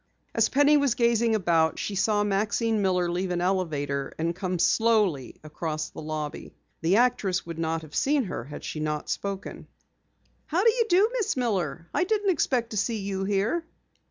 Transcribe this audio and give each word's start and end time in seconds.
As 0.33 0.49
Penny 0.49 0.77
was 0.77 0.95
gazing 0.95 1.35
about, 1.35 1.77
she 1.77 1.93
saw 1.93 2.23
Maxine 2.23 2.81
Miller 2.81 3.07
leave 3.07 3.29
an 3.29 3.39
elevator 3.39 4.15
and 4.17 4.35
come 4.35 4.57
slowly 4.57 5.35
across 5.43 5.91
the 5.91 6.01
lobby. 6.01 6.55
The 6.81 6.95
actress 6.95 7.45
would 7.45 7.59
not 7.59 7.83
have 7.83 7.93
seen 7.93 8.23
her 8.23 8.45
had 8.45 8.63
she 8.63 8.79
not 8.79 9.09
spoken. 9.11 9.67
"How 10.47 10.63
do 10.63 10.71
you 10.71 10.85
do, 10.89 11.11
Miss 11.13 11.37
Miller. 11.37 11.87
I 11.93 12.03
didn't 12.05 12.31
expect 12.31 12.71
to 12.71 12.77
see 12.77 12.97
you 12.97 13.25
here." 13.25 13.63